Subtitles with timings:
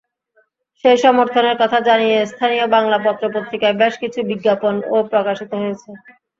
[0.83, 5.89] সেই সমর্থনের কথা জানিয়ে স্থানীয় বাংলা পত্রপত্রিকায় বেশ কিছু বিজ্ঞাপনও প্রকাশিত হয়েছে।